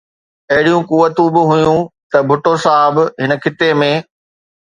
[0.51, 1.77] اهڙيون قوتون به هيون
[2.11, 3.91] ته ڀٽو صاحب هن خطي ۾